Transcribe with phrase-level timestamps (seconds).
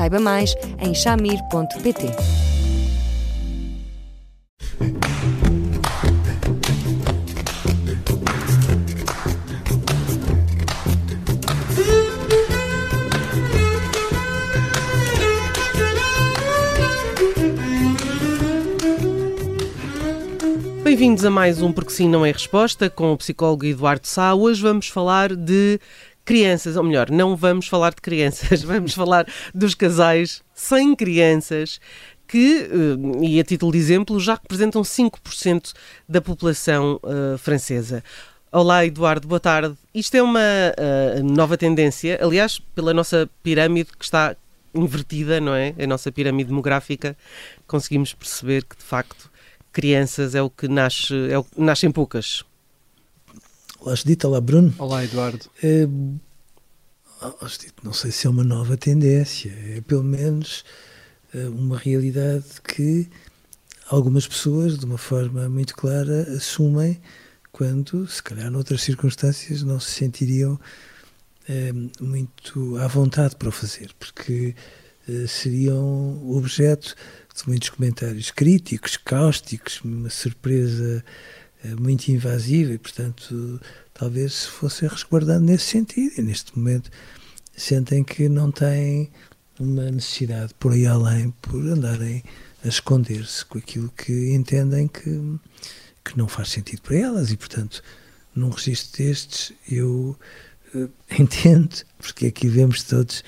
[0.00, 2.40] Saiba mais em chamir.pt.
[20.82, 24.34] Bem-vindos a mais um Porque Sim Não é Resposta com o psicólogo Eduardo Sá.
[24.34, 25.78] Hoje vamos falar de
[26.24, 31.80] crianças, ou melhor, não vamos falar de crianças, vamos falar dos casais sem crianças
[32.30, 35.72] que, eh, e a título de exemplo, já representam 5%
[36.08, 38.04] da população uh, francesa.
[38.52, 39.74] Olá, Eduardo, boa tarde.
[39.92, 44.36] Isto é uma uh, nova tendência, aliás, pela nossa pirâmide que está
[44.72, 45.74] invertida, não é?
[45.76, 47.16] A nossa pirâmide demográfica,
[47.66, 49.28] conseguimos perceber que, de facto,
[49.72, 52.44] crianças é o que nasce, é o, nascem poucas.
[53.82, 54.28] Olá, Judita.
[54.28, 54.74] Olá, Bruno.
[54.76, 55.46] Olá, Eduardo.
[55.62, 55.88] É,
[57.82, 60.66] não sei se é uma nova tendência, é pelo menos
[61.32, 63.08] é, uma realidade que
[63.88, 67.00] algumas pessoas, de uma forma muito clara, assumem
[67.50, 70.60] quando, se calhar, noutras circunstâncias, não se sentiriam
[71.48, 71.72] é,
[72.02, 74.54] muito à vontade para o fazer, porque
[75.08, 76.94] é, seriam objeto
[77.34, 81.02] de muitos comentários críticos, cáusticos, uma surpresa
[81.78, 83.60] muito invasiva e, portanto,
[83.92, 86.14] talvez se fossem resguardando nesse sentido.
[86.18, 86.90] E neste momento
[87.56, 89.10] sentem que não têm
[89.58, 92.24] uma necessidade por aí além, por andarem
[92.64, 95.38] a esconder-se com aquilo que entendem que,
[96.04, 97.30] que não faz sentido para elas.
[97.30, 97.82] E, portanto,
[98.34, 100.16] num registro destes, eu
[100.74, 103.22] uh, entendo, porque aqui vemos todos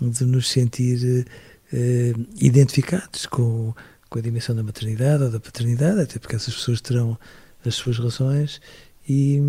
[0.00, 1.26] de nos sentir
[1.72, 3.74] uh, identificados com,
[4.10, 7.18] com a dimensão da maternidade ou da paternidade, até porque essas pessoas terão
[7.64, 8.60] as suas razões
[9.08, 9.40] e,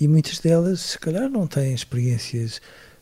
[0.00, 2.60] e muitas delas, se calhar, não têm experiências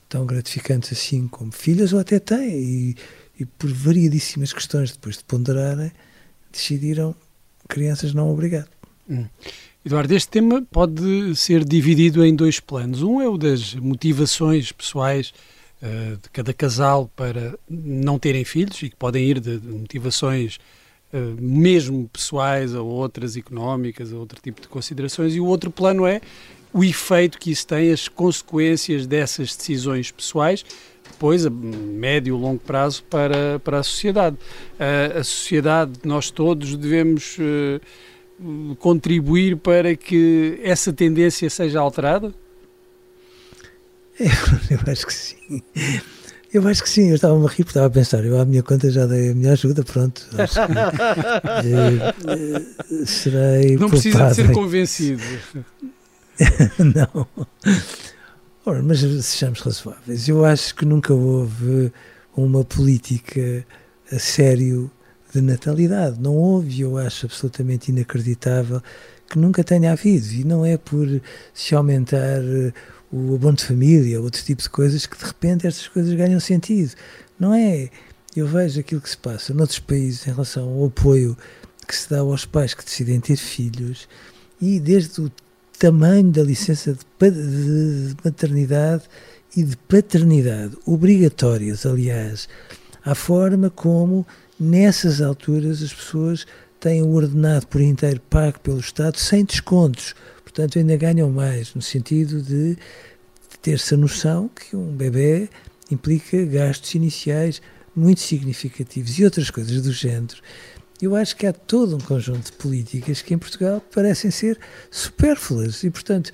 [0.08, 2.96] tão gratificantes assim como filhas, ou até têm, e,
[3.40, 5.92] e por variadíssimas questões, depois de ponderarem,
[6.50, 7.14] decidiram
[7.68, 8.68] crianças não obrigado.
[9.08, 9.26] Hum.
[9.84, 13.02] Eduardo, este tema pode ser dividido em dois planos.
[13.02, 15.32] Um é o das motivações pessoais
[15.82, 20.58] uh, de cada casal para não terem filhos e que podem ir de, motivações
[21.12, 26.20] mesmo pessoais ou outras económicas ou outro tipo de considerações, e o outro plano é
[26.72, 30.64] o efeito que isso tem, as consequências dessas decisões pessoais,
[31.10, 34.36] depois a médio e longo prazo para, para a sociedade.
[34.36, 42.34] Uh, a sociedade, nós todos devemos uh, contribuir para que essa tendência seja alterada?
[44.20, 44.28] Eu,
[44.70, 45.62] eu acho que sim.
[46.52, 48.62] Eu acho que sim, eu estava-me a rir porque estava a pensar, eu à minha
[48.62, 50.26] conta já dei a minha ajuda, pronto.
[50.38, 51.72] Acho que,
[52.30, 55.22] eh, serei Não precisa de ser convencido.
[56.78, 57.26] não.
[58.64, 60.28] Ora, mas sejamos razoáveis.
[60.28, 61.92] Eu acho que nunca houve
[62.34, 63.64] uma política
[64.10, 64.90] a sério
[65.34, 66.18] de natalidade.
[66.18, 68.82] Não houve, eu acho absolutamente inacreditável
[69.28, 70.32] que nunca tenha havido.
[70.32, 71.06] E não é por
[71.52, 72.40] se aumentar
[73.10, 76.92] o abono de família, outro tipo de coisas, que de repente estas coisas ganham sentido.
[77.38, 77.88] Não é?
[78.36, 81.36] Eu vejo aquilo que se passa noutros países em relação ao apoio
[81.86, 84.06] que se dá aos pais que decidem ter filhos
[84.60, 85.32] e desde o
[85.78, 89.04] tamanho da licença de maternidade
[89.56, 92.48] e de paternidade, obrigatórias, aliás,
[93.04, 94.26] à forma como
[94.60, 96.46] nessas alturas as pessoas
[96.78, 100.14] têm o ordenado por inteiro pago pelo Estado sem descontos
[100.58, 102.76] Portanto, ainda ganham mais, no sentido de,
[103.62, 105.48] ter-se a noção que um bebê
[105.88, 107.62] implica gastos iniciais
[107.94, 110.38] muito significativos e outras coisas do género.
[111.00, 114.58] Eu acho que há todo um conjunto de políticas que em Portugal parecem ser
[114.90, 116.32] supérfluas e, portanto,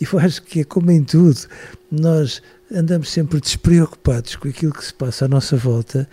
[0.00, 1.38] eu acho que é como em tudo,
[1.90, 2.40] nós
[2.72, 6.08] andamos sempre despreocupados com aquilo que se passa à nossa volta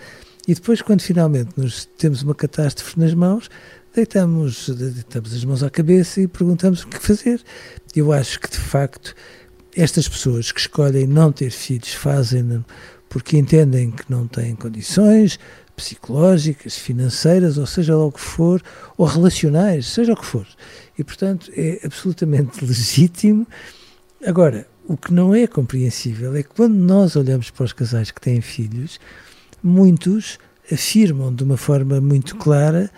[0.45, 3.49] e depois, quando finalmente nos temos uma catástrofe nas mãos,
[3.93, 7.41] deitamos, deitamos as mãos à cabeça e perguntamos o que fazer.
[7.95, 9.15] Eu acho que, de facto,
[9.75, 12.63] estas pessoas que escolhem não ter filhos fazem
[13.07, 15.39] porque entendem que não têm condições
[15.75, 18.61] psicológicas, financeiras, ou seja lá o que for,
[18.97, 20.47] ou relacionais, seja o que for.
[20.97, 23.47] E, portanto, é absolutamente legítimo.
[24.25, 28.21] Agora, o que não é compreensível é que quando nós olhamos para os casais que
[28.21, 28.99] têm filhos,
[29.61, 30.37] muitos
[30.71, 32.91] afirmam de uma forma muito clara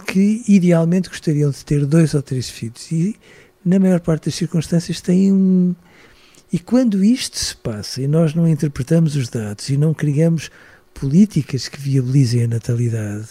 [0.00, 2.90] que idealmente gostariam de ter dois ou três filhos.
[2.90, 3.16] E
[3.64, 5.74] na maior parte das circunstâncias têm um.
[6.52, 10.50] E quando isto se passa e nós não interpretamos os dados e não criamos
[10.92, 13.28] políticas que viabilizem a natalidade,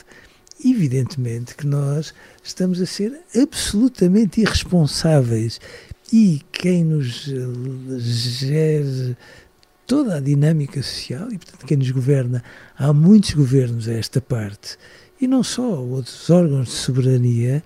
[0.63, 2.13] evidentemente que nós
[2.43, 5.59] estamos a ser absolutamente irresponsáveis.
[6.11, 7.29] E quem nos
[7.99, 9.15] gere
[9.85, 12.43] toda a dinâmica social e, portanto, quem nos governa,
[12.77, 14.77] há muitos governos a esta parte,
[15.19, 17.63] e não só, outros órgãos de soberania,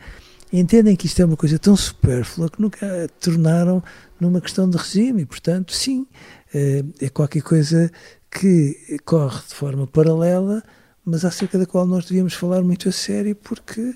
[0.51, 3.83] entendem que isto é uma coisa tão supérflua que nunca a tornaram
[4.19, 6.07] numa questão de regime, e, portanto, sim,
[6.53, 7.91] eh, é qualquer coisa
[8.31, 10.63] que corre de forma paralela,
[11.05, 13.95] mas acerca da qual nós devíamos falar muito a sério, porque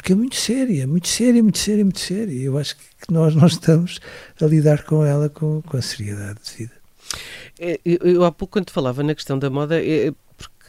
[0.00, 2.42] porque é muito séria, muito séria, muito séria, muito séria.
[2.42, 4.00] Eu acho que nós não estamos
[4.40, 6.72] a lidar com ela com, com a seriedade de vida.
[7.58, 10.10] É, eu, eu, há pouco, quando falava na questão da moda, é,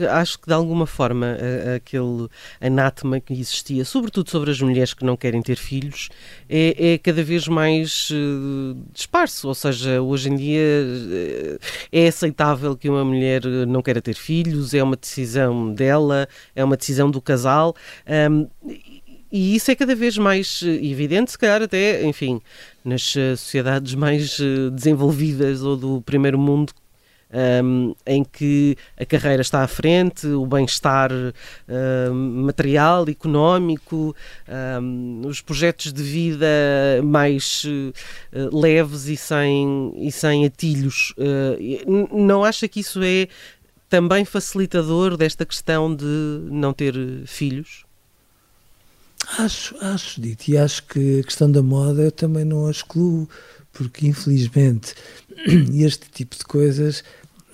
[0.10, 1.38] acho que de alguma forma
[1.76, 2.28] aquele
[2.60, 6.10] anátema que existia, sobretudo sobre as mulheres que não querem ter filhos,
[6.50, 9.48] é, é cada vez mais uh, disparso.
[9.48, 11.60] Ou seja, hoje em dia uh,
[11.92, 16.78] é aceitável que uma mulher não queira ter filhos, é uma decisão dela, é uma
[16.78, 17.76] decisão do casal.
[18.08, 18.48] Um,
[19.32, 22.42] e isso é cada vez mais eh, evidente, se calhar até, enfim,
[22.84, 26.74] nas eh, sociedades mais eh, desenvolvidas ou do primeiro mundo,
[27.64, 34.16] um, em que a carreira está à frente, o bem-estar um, material, económico,
[35.26, 36.48] os projetos de vida
[37.04, 41.14] mais uh, leves e sem, e sem atilhos.
[41.18, 43.28] Uh, não acha que isso é
[43.90, 46.06] também facilitador desta questão de
[46.50, 46.94] não ter
[47.26, 47.84] filhos?
[49.38, 53.30] Acho, acho, dito, e acho que a questão da moda eu também não a excluo,
[53.72, 54.96] porque infelizmente
[55.74, 57.04] este tipo de coisas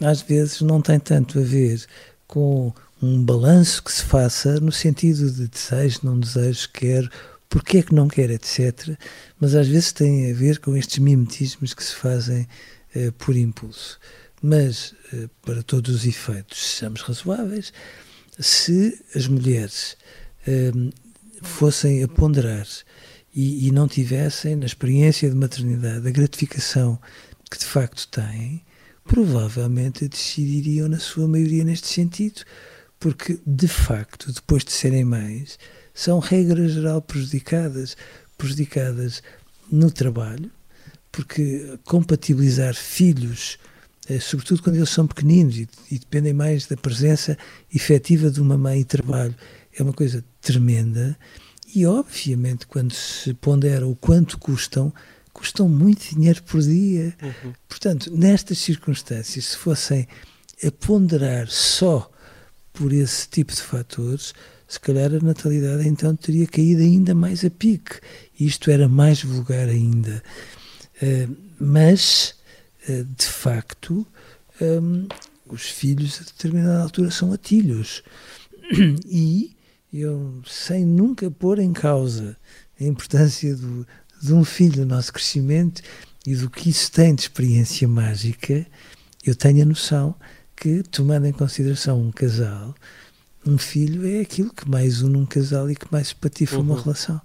[0.02, 1.86] às vezes não tem tanto a ver
[2.28, 7.10] com um balanço que se faça no sentido de desejo, não desejo, quero,
[7.50, 8.98] porque é que não quer, etc.
[9.40, 12.48] Mas às vezes tem a ver com estes mimetismos que se fazem
[12.96, 14.00] eh, por impulso.
[14.42, 17.72] Mas, eh, para todos os efeitos, sejamos razoáveis,
[18.40, 19.98] se as mulheres
[20.46, 20.72] eh,
[21.42, 22.68] fossem a ponderar
[23.34, 27.00] e, e, não tivessem, na experiência de maternidade, a gratificação
[27.50, 28.64] que de facto têm,
[29.07, 32.42] provavelmente decidiriam, na sua maioria, neste sentido,
[33.00, 35.57] porque de facto, depois de serem mães,
[35.94, 37.98] são, regra geral, prejudicadas.
[38.38, 39.24] Prejudicadas
[39.71, 40.51] no trabalho,
[41.12, 43.57] porque compatibilizar filhos,
[44.07, 47.36] eh, sobretudo quando eles são pequeninos e, e dependem mais da presença
[47.74, 49.36] efetiva de uma mãe e trabalho,
[49.75, 51.18] é uma coisa tremenda
[51.75, 54.94] e, obviamente, quando se pondera o quanto custam,
[55.38, 57.16] custam muito dinheiro por dia.
[57.22, 57.54] Uhum.
[57.69, 60.07] Portanto, nestas circunstâncias, se fossem
[60.66, 62.10] a ponderar só
[62.74, 64.34] por esse tipo de fatores,
[64.68, 68.00] se calhar a natalidade então teria caído ainda mais a pique.
[68.39, 70.24] Isto era mais vulgar ainda.
[71.01, 72.36] Uh, mas,
[72.89, 74.06] uh, de facto,
[74.60, 75.07] um,
[75.45, 78.04] os filhos a determinada altura são atilhos.
[79.06, 79.56] E
[79.94, 82.36] eu, sem nunca pôr em causa
[82.80, 83.88] a importância do,
[84.22, 85.81] de um filho no nosso crescimento
[86.25, 88.66] e do que isso tem de experiência mágica,
[89.25, 90.16] eu tenho a noção
[90.56, 92.75] que, tomando em consideração um casal,
[93.46, 96.63] um filho é aquilo que mais une um casal e que mais patifa uhum.
[96.63, 97.22] uma relação.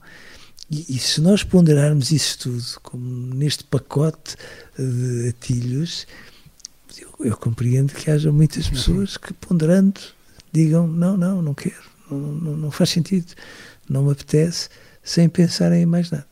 [0.70, 4.36] E, e, se nós ponderarmos isso tudo, como neste pacote
[4.78, 6.06] de atilhos,
[6.98, 8.72] eu, eu compreendo que haja muitas uhum.
[8.72, 10.00] pessoas que, ponderando,
[10.52, 13.32] digam: não, não, não quero não, não, faz sentido,
[13.88, 14.68] não me apetece,
[15.02, 16.26] sem pensar em mais nada.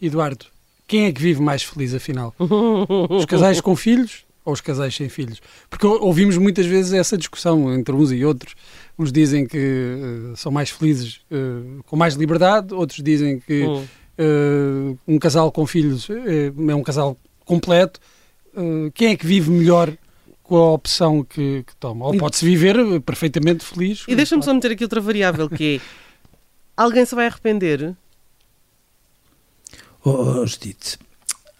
[0.00, 0.46] Eduardo,
[0.86, 2.34] quem é que vive mais feliz afinal?
[2.38, 5.40] Os casais com filhos ou os casais sem filhos?
[5.68, 8.54] Porque ouvimos muitas vezes essa discussão entre uns e outros.
[8.98, 9.56] Uns dizem que
[10.32, 15.66] uh, são mais felizes uh, com mais liberdade, outros dizem que uh, um casal com
[15.66, 18.00] filhos é um casal completo.
[18.94, 19.96] quem é que vive melhor
[20.42, 22.06] com a opção que, que toma.
[22.06, 24.04] Ou pode-se viver perfeitamente feliz.
[24.08, 27.94] E deixa-me só meter aqui outra variável que é alguém se vai arrepender?
[30.04, 30.98] Oh, oh, Judite,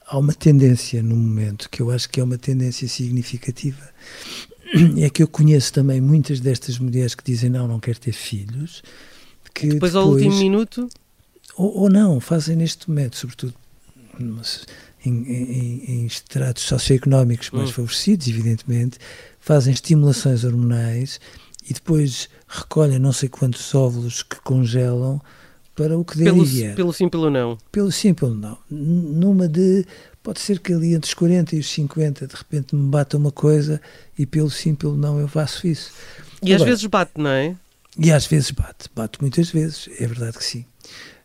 [0.07, 3.91] há uma tendência no momento que eu acho que é uma tendência significativa.
[4.99, 8.83] É que eu conheço também muitas destas mulheres que dizem não, não quero ter filhos.
[9.53, 10.89] Que depois, depois ao último minuto?
[11.57, 13.55] Ou, ou não, fazem neste momento, sobretudo
[15.05, 17.73] em, em, em estratos socioeconómicos mais hum.
[17.73, 18.99] favorecidos, evidentemente,
[19.39, 21.21] fazem estimulações hormonais
[21.69, 25.21] e depois recolhem não sei quantos óvulos que congelam
[25.81, 26.45] para o que der pelo,
[26.75, 27.57] Pelo sim, pelo não.
[27.73, 28.59] Pelo sim, pelo não.
[28.71, 29.87] Numa de.
[30.23, 33.33] Pode ser que ali entre os 40 e os 50 de repente me bata uma
[33.33, 33.81] coisa
[34.19, 35.91] e pelo sim, pelo não eu faço isso.
[36.43, 37.57] E Agora, às vezes bate, não é?
[37.99, 40.67] E às vezes bate, bate muitas vezes, é verdade que sim.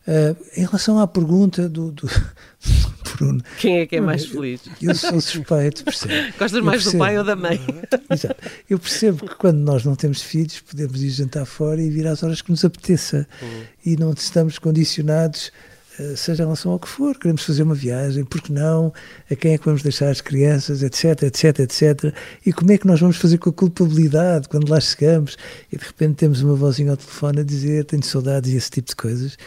[0.08, 2.08] Uh, em relação à pergunta do, do
[3.18, 3.42] Bruno.
[3.58, 4.62] Quem é que é mais feliz?
[4.82, 6.14] Eu, eu sou suspeito, percebo.
[6.38, 7.60] Gostas mais percebo, do pai ou da mãe?
[8.12, 8.36] Exato.
[8.70, 12.22] Eu percebo que quando nós não temos filhos, podemos ir jantar fora e vir às
[12.22, 13.28] horas que nos apeteça.
[13.42, 13.64] Uhum.
[13.84, 15.52] E não estamos condicionados
[15.98, 18.94] eh, seja em relação ao que for, queremos fazer uma viagem, porque não,
[19.32, 22.14] a quem é que vamos deixar as crianças, etc, etc, etc,
[22.46, 25.38] e como é que nós vamos fazer com a culpabilidade quando lá chegamos
[25.72, 28.90] e de repente temos uma vozinha ao telefone a dizer tenho saudades e esse tipo
[28.90, 29.38] de coisas,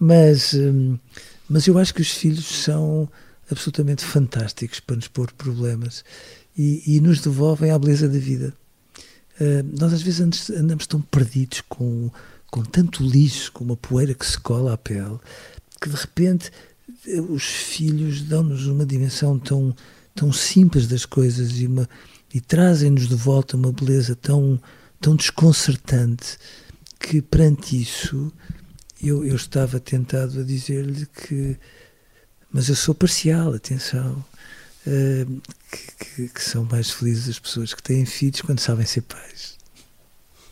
[0.00, 0.98] mas, hum,
[1.46, 3.06] mas eu acho que os filhos são
[3.50, 6.02] absolutamente fantásticos para nos pôr problemas
[6.56, 8.54] e, e nos devolvem à beleza da vida.
[9.38, 12.10] Uh, nós às vezes andamos, andamos tão perdidos com,
[12.50, 15.18] com tanto lixo, com uma poeira que se cola à pele,
[15.80, 16.50] que de repente
[17.28, 19.74] os filhos dão-nos uma dimensão tão,
[20.14, 21.88] tão simples das coisas e, uma,
[22.32, 24.60] e trazem-nos de volta uma beleza tão,
[25.00, 26.38] tão desconcertante
[26.98, 28.32] que perante isso
[29.08, 31.56] eu, eu estava tentado a dizer-lhe que
[32.52, 34.24] mas eu sou parcial, atenção
[34.86, 39.02] uh, que, que, que são mais felizes as pessoas que têm filhos quando sabem ser
[39.02, 39.59] pais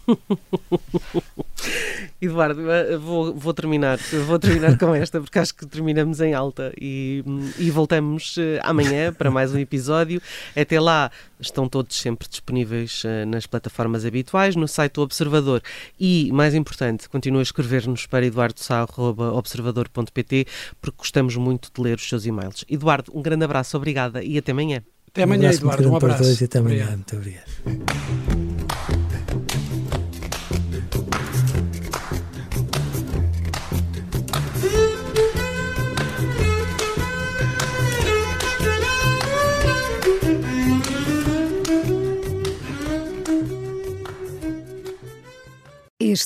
[2.21, 2.61] Eduardo,
[3.01, 7.25] vou, vou, terminar, vou terminar com esta porque acho que terminamos em alta e,
[7.59, 10.21] e voltamos eh, amanhã para mais um episódio.
[10.57, 15.63] Até lá estão todos sempre disponíveis eh, nas plataformas habituais, no site do Observador
[15.99, 20.47] e, mais importante, continua a escrever-nos para eduardosá.observador.pt
[20.81, 22.65] porque gostamos muito de ler os seus e-mails.
[22.69, 24.83] Eduardo, um grande abraço, obrigada e até amanhã.
[25.09, 25.91] Até amanhã, um Eduardo.
[25.91, 26.23] Um abraço.
[26.23, 26.85] Dois, até amanhã.
[26.85, 26.97] Obrigado.
[26.97, 27.47] Muito obrigado.